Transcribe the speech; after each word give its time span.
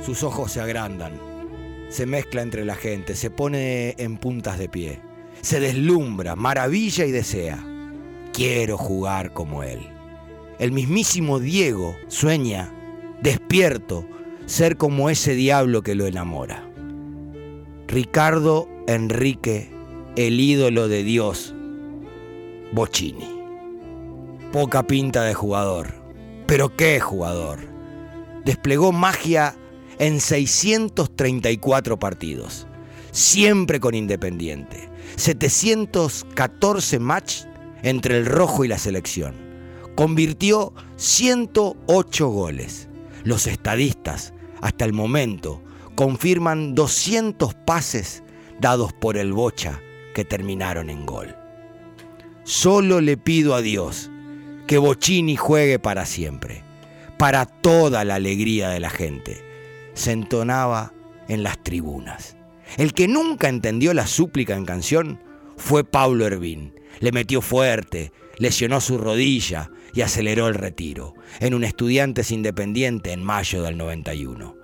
Sus 0.00 0.22
ojos 0.22 0.52
se 0.52 0.60
agrandan, 0.60 1.12
se 1.88 2.06
mezcla 2.06 2.42
entre 2.42 2.64
la 2.64 2.74
gente, 2.74 3.14
se 3.14 3.30
pone 3.30 3.94
en 3.98 4.16
puntas 4.16 4.58
de 4.58 4.68
pie, 4.68 5.00
se 5.40 5.60
deslumbra, 5.60 6.36
maravilla 6.36 7.04
y 7.04 7.10
desea. 7.10 7.64
Quiero 8.32 8.76
jugar 8.78 9.32
como 9.32 9.62
él. 9.62 9.80
El 10.58 10.72
mismísimo 10.72 11.40
Diego 11.40 11.96
sueña, 12.08 12.72
despierto, 13.22 14.06
ser 14.46 14.76
como 14.76 15.10
ese 15.10 15.34
diablo 15.34 15.82
que 15.82 15.94
lo 15.94 16.06
enamora. 16.06 16.64
Ricardo 17.86 18.68
Enrique, 18.86 19.70
el 20.16 20.40
ídolo 20.40 20.88
de 20.88 21.02
Dios, 21.04 21.54
Bocini. 22.72 23.28
Poca 24.52 24.82
pinta 24.86 25.22
de 25.24 25.34
jugador, 25.34 25.94
pero 26.46 26.74
qué 26.76 27.00
jugador. 27.00 27.60
Desplegó 28.44 28.92
magia 28.92 29.54
en 29.98 30.20
634 30.20 31.98
partidos, 31.98 32.66
siempre 33.10 33.80
con 33.80 33.94
Independiente. 33.94 34.88
714 35.16 36.98
match 36.98 37.42
entre 37.82 38.18
el 38.18 38.26
rojo 38.26 38.64
y 38.64 38.68
la 38.68 38.78
selección. 38.78 39.34
Convirtió 39.94 40.72
108 40.96 42.28
goles. 42.28 42.88
Los 43.24 43.46
estadistas, 43.46 44.32
hasta 44.60 44.84
el 44.84 44.92
momento, 44.92 45.62
confirman 45.94 46.74
200 46.74 47.54
pases 47.54 48.22
dados 48.60 48.92
por 48.92 49.16
el 49.16 49.32
Bocha 49.32 49.80
que 50.14 50.24
terminaron 50.24 50.90
en 50.90 51.04
gol. 51.04 51.34
Solo 52.44 53.00
le 53.00 53.16
pido 53.16 53.54
a 53.54 53.60
Dios 53.60 54.10
que 54.66 54.78
Bocini 54.78 55.36
juegue 55.36 55.78
para 55.78 56.06
siempre, 56.06 56.62
para 57.18 57.46
toda 57.46 58.04
la 58.04 58.16
alegría 58.16 58.68
de 58.68 58.80
la 58.80 58.90
gente. 58.90 59.47
Se 59.98 60.12
entonaba 60.12 60.94
en 61.26 61.42
las 61.42 61.60
tribunas. 61.64 62.36
El 62.76 62.94
que 62.94 63.08
nunca 63.08 63.48
entendió 63.48 63.92
la 63.94 64.06
súplica 64.06 64.54
en 64.54 64.64
canción 64.64 65.20
fue 65.56 65.82
Pablo 65.82 66.24
Hervín. 66.24 66.72
Le 67.00 67.10
metió 67.10 67.42
fuerte, 67.42 68.12
lesionó 68.38 68.80
su 68.80 68.96
rodilla 68.96 69.72
y 69.92 70.02
aceleró 70.02 70.46
el 70.46 70.54
retiro 70.54 71.14
en 71.40 71.52
un 71.52 71.64
Estudiantes 71.64 72.30
Independiente 72.30 73.10
en 73.10 73.24
mayo 73.24 73.60
del 73.64 73.76
91. 73.76 74.54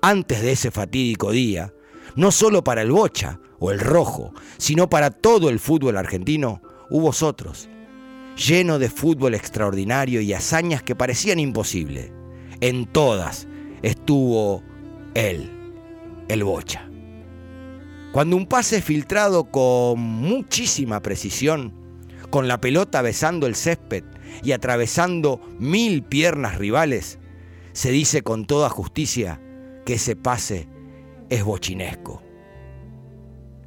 Antes 0.00 0.40
de 0.40 0.52
ese 0.52 0.70
fatídico 0.70 1.32
día, 1.32 1.74
no 2.16 2.32
solo 2.32 2.64
para 2.64 2.80
el 2.80 2.90
Bocha 2.90 3.40
o 3.58 3.70
el 3.70 3.80
Rojo, 3.80 4.32
sino 4.56 4.88
para 4.88 5.10
todo 5.10 5.50
el 5.50 5.58
fútbol 5.58 5.98
argentino, 5.98 6.62
hubo 6.88 7.12
otros, 7.26 7.68
lleno 8.38 8.78
de 8.78 8.88
fútbol 8.88 9.34
extraordinario 9.34 10.22
y 10.22 10.32
hazañas 10.32 10.82
que 10.82 10.96
parecían 10.96 11.40
imposibles. 11.40 12.10
En 12.62 12.86
todas 12.86 13.46
estuvo 13.82 14.62
él, 15.18 15.50
el 16.28 16.44
Bocha. 16.44 16.88
Cuando 18.12 18.36
un 18.36 18.46
pase 18.46 18.80
filtrado 18.80 19.50
con 19.50 19.98
muchísima 19.98 21.00
precisión, 21.00 21.74
con 22.30 22.46
la 22.46 22.60
pelota 22.60 23.02
besando 23.02 23.46
el 23.46 23.54
césped 23.54 24.04
y 24.42 24.52
atravesando 24.52 25.40
mil 25.58 26.04
piernas 26.04 26.58
rivales, 26.58 27.18
se 27.72 27.90
dice 27.90 28.22
con 28.22 28.46
toda 28.46 28.70
justicia 28.70 29.40
que 29.84 29.94
ese 29.94 30.14
pase 30.14 30.68
es 31.30 31.44
bochinesco. 31.44 32.22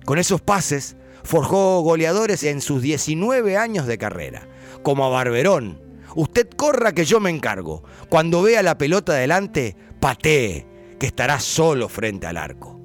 Con 0.06 0.20
esos 0.20 0.42
pases 0.42 0.96
forjó 1.24 1.82
goleadores 1.82 2.44
en 2.44 2.62
sus 2.62 2.82
19 2.82 3.58
años 3.58 3.88
de 3.88 3.98
carrera, 3.98 4.48
como 4.84 5.06
a 5.06 5.10
Barberón. 5.10 5.82
Usted 6.16 6.50
corra 6.50 6.94
que 6.94 7.06
yo 7.06 7.20
me 7.20 7.30
encargo. 7.30 7.84
Cuando 8.10 8.42
vea 8.42 8.64
la 8.64 8.78
pelota 8.78 9.14
delante, 9.14 9.76
patee, 10.00 10.71
que 11.02 11.08
estará 11.08 11.40
solo 11.40 11.90
frente 11.90 12.28
al 12.28 12.38
arco. 12.38 12.80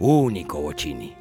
Único 0.00 0.60
Bocini. 0.60 1.14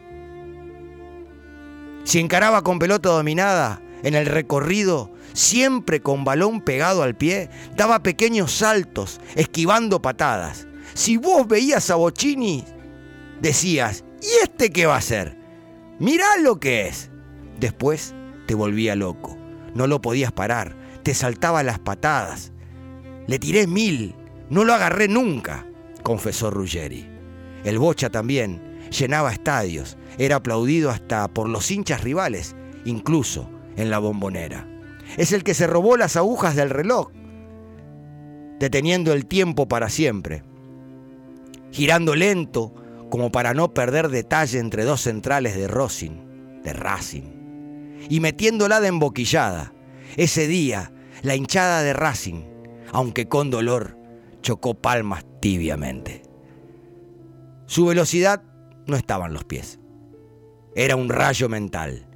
Si 2.04 2.20
encaraba 2.20 2.64
con 2.64 2.80
pelota 2.80 3.10
dominada, 3.10 3.84
en 4.02 4.16
el 4.16 4.26
recorrido, 4.26 5.12
siempre 5.34 6.02
con 6.02 6.24
balón 6.24 6.62
pegado 6.62 7.04
al 7.04 7.16
pie, 7.16 7.52
daba 7.76 8.02
pequeños 8.02 8.52
saltos, 8.52 9.22
esquivando 9.36 10.02
patadas. 10.02 10.66
Si 10.96 11.18
vos 11.18 11.48
veías 11.48 11.92
a 11.92 11.96
Bocini, 11.98 12.66
decías, 13.40 14.04
¿y 14.20 14.44
este 14.44 14.72
qué 14.72 14.88
va 14.88 14.96
a 14.96 15.00
hacer? 15.00 15.38
Mirá 16.00 16.26
lo 16.42 16.60
que 16.60 16.88
es. 16.88 17.12
Después 17.60 18.16
te 18.48 18.56
volvía 18.56 18.96
loco. 18.96 19.38
No 19.76 19.86
lo 19.86 20.02
podías 20.02 20.32
parar. 20.32 20.76
Te 21.04 21.14
saltaba 21.14 21.62
las 21.62 21.78
patadas. 21.78 22.54
Le 23.28 23.38
tiré 23.38 23.68
mil. 23.68 24.16
No 24.50 24.64
lo 24.64 24.74
agarré 24.74 25.08
nunca, 25.08 25.68
confesó 26.04 26.52
Ruggeri. 26.52 27.08
El 27.64 27.78
Bocha 27.78 28.10
también 28.10 28.62
llenaba 28.90 29.32
estadios. 29.32 29.98
Era 30.18 30.38
aplaudido 30.38 30.90
hasta 30.90 31.28
por 31.28 31.50
los 31.50 31.70
hinchas 31.72 32.04
rivales, 32.04 32.56
incluso 32.86 33.50
en 33.76 33.90
la 33.90 34.00
bombonera. 34.00 34.68
Es 35.18 35.32
el 35.32 35.44
que 35.44 35.54
se 35.54 35.68
robó 35.68 35.98
las 35.98 36.16
agujas 36.16 36.56
del 36.56 36.70
reloj, 36.70 37.10
deteniendo 38.60 39.14
el 39.14 39.26
tiempo 39.26 39.68
para 39.68 39.90
siempre, 39.90 40.44
girando 41.72 42.16
lento 42.16 42.74
como 43.10 43.32
para 43.32 43.54
no 43.54 43.74
perder 43.74 44.10
detalle 44.10 44.60
entre 44.60 44.84
dos 44.84 45.02
centrales 45.02 45.56
de 45.56 45.68
Racing, 45.68 46.62
de 46.64 46.74
Racing, 46.74 47.24
y 48.10 48.20
metiéndola 48.20 48.80
de 48.82 48.90
emboquillada. 48.90 49.74
Ese 50.16 50.48
día, 50.48 50.92
la 51.22 51.36
hinchada 51.36 51.82
de 51.82 51.94
Racing, 51.94 52.44
aunque 52.92 53.28
con 53.28 53.50
dolor, 53.50 53.98
chocó 54.42 54.76
palmas 54.76 55.26
tibiamente. 55.42 56.24
Su 57.66 57.86
velocidad 57.86 58.44
no 58.88 58.96
estaba 58.96 59.28
en 59.28 59.34
los 59.34 59.44
pies. 59.44 59.80
Era 60.76 60.96
un 60.96 61.10
rayo 61.10 61.50
mental, 61.50 62.08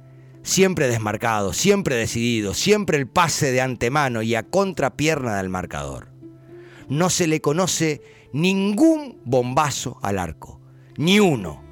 siempre 0.42 0.88
desmarcado, 0.88 1.52
siempre 1.52 1.96
decidido, 1.96 2.54
siempre 2.54 2.98
el 2.98 3.08
pase 3.08 3.52
de 3.52 3.60
antemano 3.60 4.22
y 4.22 4.34
a 4.34 4.42
contrapierna 4.42 5.36
del 5.36 5.48
marcador. 5.48 6.08
No 6.88 7.10
se 7.10 7.26
le 7.26 7.40
conoce 7.40 8.02
ningún 8.32 9.20
bombazo 9.24 9.98
al 10.02 10.18
arco 10.18 10.60
ni 10.96 11.20
uno. 11.20 11.62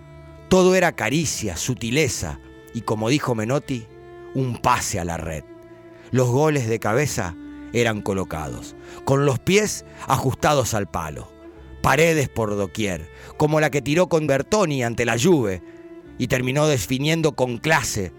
Todo 0.49 0.75
era 0.75 0.93
caricia, 0.93 1.57
sutileza 1.57 2.41
y, 2.75 2.83
como 2.83 3.09
dijo 3.09 3.35
Menotti, 3.35 3.87
un 4.35 4.59
pase 4.59 5.01
a 5.01 5.05
la 5.05 5.17
red. 5.17 5.45
Los 6.11 6.29
goles 6.29 6.69
de 6.69 6.79
cabeza 6.79 7.35
eran 7.73 8.03
colocados, 8.03 8.75
con 9.05 9.27
los 9.27 9.39
pies 9.39 9.85
ajustados 10.07 10.75
al 10.75 10.91
palo, 10.91 11.31
paredes 11.83 12.29
por 12.29 12.57
doquier, 12.57 13.09
como 13.37 13.61
la 13.61 13.71
que 13.71 13.83
tiró 13.83 14.09
con 14.09 14.27
Bertoni 14.27 14.83
ante 14.83 15.05
la 15.05 15.19
Juve 15.19 15.63
y 16.19 16.27
terminó 16.27 16.67
definiendo 16.67 17.33
con 17.33 17.59
clase 17.59 18.13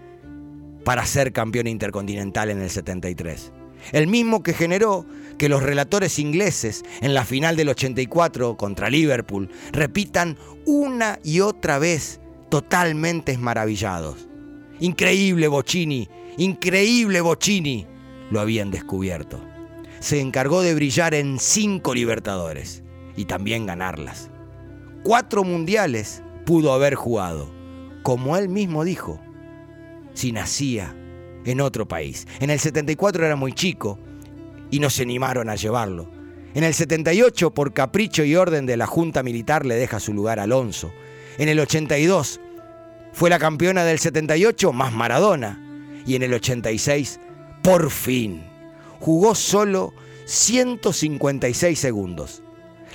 para 0.84 1.06
ser 1.06 1.32
campeón 1.32 1.66
intercontinental 1.66 2.50
en 2.50 2.60
el 2.60 2.70
73 2.70 3.52
el 3.92 4.06
mismo 4.06 4.42
que 4.42 4.54
generó 4.54 5.06
que 5.38 5.48
los 5.48 5.62
relatores 5.62 6.18
ingleses 6.18 6.84
en 7.00 7.14
la 7.14 7.24
final 7.24 7.56
del 7.56 7.68
84 7.70 8.56
contra 8.56 8.90
Liverpool 8.90 9.50
repitan 9.72 10.36
una 10.64 11.18
y 11.22 11.40
otra 11.40 11.78
vez 11.78 12.20
totalmente 12.50 13.36
maravillados. 13.36 14.28
Increíble 14.80 15.48
Bocini, 15.48 16.08
increíble 16.36 17.20
Bocini, 17.20 17.86
lo 18.34 18.40
habían 18.40 18.70
descubierto. 18.70 19.40
Se 20.00 20.20
encargó 20.20 20.60
de 20.60 20.74
brillar 20.74 21.14
en 21.14 21.38
cinco 21.38 21.94
Libertadores 21.94 22.82
y 23.16 23.24
también 23.24 23.64
ganarlas. 23.64 24.28
Cuatro 25.02 25.44
mundiales 25.44 26.22
pudo 26.44 26.74
haber 26.74 26.94
jugado, 26.94 27.50
como 28.02 28.36
él 28.36 28.48
mismo 28.48 28.84
dijo, 28.84 29.20
si 30.12 30.32
nacía 30.32 30.94
en 31.44 31.60
otro 31.60 31.86
país. 31.86 32.26
En 32.40 32.50
el 32.50 32.58
74 32.58 33.24
era 33.24 33.36
muy 33.36 33.52
chico 33.52 33.98
y 34.70 34.80
no 34.80 34.90
se 34.90 35.02
animaron 35.02 35.48
a 35.48 35.54
llevarlo. 35.54 36.10
En 36.54 36.64
el 36.64 36.74
78, 36.74 37.52
por 37.52 37.72
capricho 37.72 38.24
y 38.24 38.36
orden 38.36 38.66
de 38.66 38.76
la 38.76 38.86
Junta 38.86 39.22
Militar, 39.22 39.64
le 39.64 39.76
deja 39.76 40.00
su 40.00 40.12
lugar 40.12 40.38
a 40.38 40.44
Alonso. 40.44 40.92
En 41.38 41.48
el 41.48 41.58
82, 41.58 42.40
fue 43.12 43.30
la 43.30 43.38
campeona 43.38 43.84
del 43.84 43.98
78 43.98 44.72
más 44.72 44.92
Maradona. 44.92 45.60
Y 46.06 46.16
en 46.16 46.22
el 46.22 46.34
86, 46.34 47.20
por 47.64 47.90
fin, 47.90 48.44
jugó 49.00 49.34
solo 49.34 49.92
156 50.26 51.76
segundos. 51.78 52.42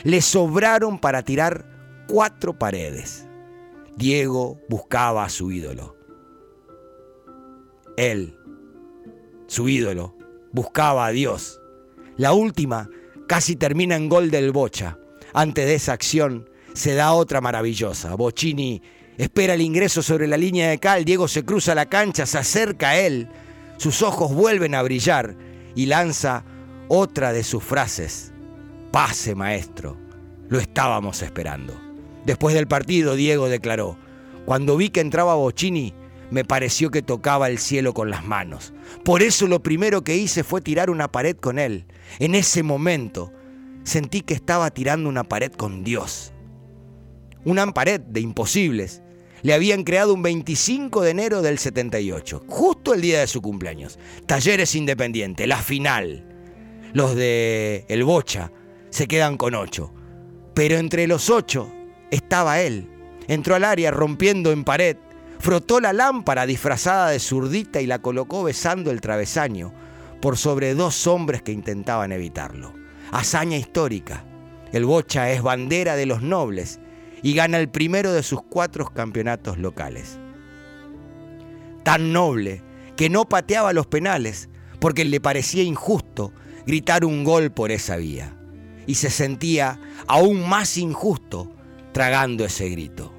Le 0.03 0.21
sobraron 0.21 0.99
para 0.99 1.23
tirar 1.23 1.65
cuatro 2.07 2.57
paredes. 2.57 3.27
Diego 3.97 4.61
buscaba 4.69 5.25
a 5.25 5.29
su 5.29 5.51
ídolo. 5.51 5.97
Él 7.97 8.39
su 9.49 9.67
ídolo, 9.67 10.15
buscaba 10.51 11.07
a 11.07 11.11
Dios. 11.11 11.59
La 12.17 12.33
última 12.33 12.87
casi 13.27 13.55
termina 13.55 13.95
en 13.95 14.07
gol 14.07 14.29
del 14.29 14.51
Bocha. 14.51 14.97
Antes 15.33 15.65
de 15.65 15.75
esa 15.75 15.93
acción 15.93 16.49
se 16.73 16.93
da 16.93 17.13
otra 17.13 17.41
maravillosa. 17.41 18.15
Bocini 18.15 18.81
espera 19.17 19.55
el 19.55 19.61
ingreso 19.61 20.01
sobre 20.03 20.27
la 20.27 20.37
línea 20.37 20.69
de 20.69 20.77
cal, 20.77 21.03
Diego 21.03 21.27
se 21.27 21.43
cruza 21.43 21.75
la 21.75 21.87
cancha, 21.87 22.25
se 22.25 22.37
acerca 22.37 22.89
a 22.89 22.99
él, 22.99 23.27
sus 23.79 24.01
ojos 24.01 24.33
vuelven 24.33 24.75
a 24.75 24.81
brillar 24.81 25.37
y 25.73 25.85
lanza 25.85 26.43
otra 26.89 27.31
de 27.31 27.43
sus 27.43 27.63
frases. 27.63 28.33
Pase, 28.91 29.35
maestro. 29.35 29.95
Lo 30.49 30.59
estábamos 30.59 31.21
esperando. 31.21 31.79
Después 32.25 32.53
del 32.55 32.67
partido, 32.67 33.15
Diego 33.15 33.47
declaró, 33.47 33.97
cuando 34.45 34.75
vi 34.75 34.89
que 34.89 34.99
entraba 34.99 35.35
Bocini, 35.35 35.93
me 36.29 36.43
pareció 36.43 36.91
que 36.91 37.01
tocaba 37.01 37.47
el 37.47 37.57
cielo 37.57 37.93
con 37.93 38.09
las 38.09 38.25
manos. 38.25 38.73
Por 39.05 39.21
eso 39.23 39.47
lo 39.47 39.63
primero 39.63 40.03
que 40.03 40.17
hice 40.17 40.43
fue 40.43 40.59
tirar 40.59 40.89
una 40.89 41.09
pared 41.09 41.37
con 41.37 41.57
él. 41.57 41.85
En 42.19 42.35
ese 42.35 42.63
momento 42.63 43.31
sentí 43.83 44.19
que 44.21 44.33
estaba 44.33 44.71
tirando 44.71 45.07
una 45.07 45.23
pared 45.23 45.53
con 45.53 45.85
Dios. 45.85 46.33
Una 47.45 47.65
pared 47.73 48.01
de 48.01 48.19
imposibles. 48.19 49.01
Le 49.41 49.53
habían 49.53 49.83
creado 49.83 50.13
un 50.13 50.21
25 50.21 51.01
de 51.01 51.11
enero 51.11 51.41
del 51.41 51.59
78, 51.59 52.43
justo 52.47 52.93
el 52.93 53.01
día 53.01 53.21
de 53.21 53.27
su 53.27 53.41
cumpleaños. 53.41 53.97
Talleres 54.25 54.75
Independiente, 54.75 55.47
la 55.47 55.57
final. 55.57 56.25
Los 56.93 57.15
de 57.15 57.85
El 57.87 58.03
Bocha 58.03 58.51
se 58.89 59.07
quedan 59.07 59.37
con 59.37 59.55
ocho. 59.55 59.93
Pero 60.53 60.77
entre 60.77 61.07
los 61.07 61.29
ocho 61.29 61.71
estaba 62.11 62.59
él. 62.61 62.89
Entró 63.27 63.55
al 63.55 63.63
área 63.63 63.91
rompiendo 63.91 64.51
en 64.51 64.63
pared, 64.63 64.97
frotó 65.39 65.79
la 65.79 65.93
lámpara 65.93 66.45
disfrazada 66.45 67.11
de 67.11 67.19
zurdita 67.19 67.79
y 67.79 67.85
la 67.85 68.01
colocó 68.01 68.43
besando 68.43 68.91
el 68.91 69.01
travesaño 69.01 69.71
por 70.19 70.35
sobre 70.35 70.73
dos 70.73 71.07
hombres 71.07 71.41
que 71.43 71.51
intentaban 71.51 72.11
evitarlo. 72.11 72.73
Hazaña 73.11 73.57
histórica. 73.57 74.25
El 74.73 74.85
Bocha 74.85 75.31
es 75.31 75.41
bandera 75.41 75.95
de 75.95 76.05
los 76.05 76.21
nobles 76.21 76.79
y 77.21 77.33
gana 77.33 77.57
el 77.59 77.69
primero 77.69 78.11
de 78.11 78.23
sus 78.23 78.41
cuatro 78.41 78.85
campeonatos 78.85 79.57
locales. 79.57 80.19
Tan 81.83 82.13
noble 82.13 82.61
que 82.95 83.09
no 83.09 83.27
pateaba 83.27 83.73
los 83.73 83.87
penales 83.87 84.49
porque 84.79 85.05
le 85.05 85.19
parecía 85.19 85.63
injusto 85.63 86.33
gritar 86.65 87.05
un 87.05 87.23
gol 87.23 87.51
por 87.51 87.71
esa 87.71 87.97
vía. 87.97 88.35
Y 88.85 88.95
se 88.95 89.09
sentía 89.09 89.79
aún 90.07 90.47
más 90.47 90.77
injusto 90.77 91.51
tragando 91.91 92.45
ese 92.45 92.69
grito. 92.69 93.13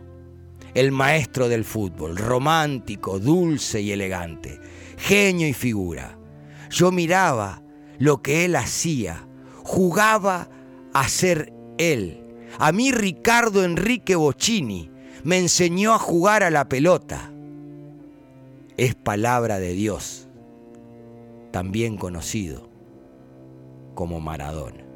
El 0.75 0.93
maestro 0.93 1.49
del 1.49 1.65
fútbol, 1.65 2.17
romántico, 2.17 3.19
dulce 3.19 3.81
y 3.81 3.93
elegante, 3.93 4.61
genio 4.97 5.49
y 5.49 5.53
figura. 5.53 6.19
Yo 6.71 6.93
miraba 6.93 7.63
lo 7.99 8.23
que 8.23 8.45
él 8.45 8.57
hacía, 8.57 9.27
jugaba 9.65 10.49
a 10.93 11.09
ser 11.09 11.53
él. 11.79 12.20
A 12.59 12.73
mí 12.73 12.93
Ricardo 12.93 13.65
Enrique 13.65 14.17
Bocini 14.17 14.91
me 15.25 15.39
enseñó 15.39 15.95
a 15.95 15.99
jugar 15.99 16.43
a 16.43 16.51
la 16.51 16.69
pelota. 16.69 17.31
Es 18.77 18.95
palabra 18.95 19.59
de 19.59 19.73
Dios, 19.73 20.29
también 21.51 21.97
conocido 21.97 22.69
como 23.95 24.21
Maradona. 24.21 24.90